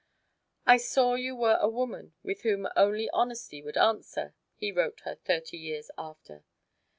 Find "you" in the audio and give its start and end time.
1.13-1.35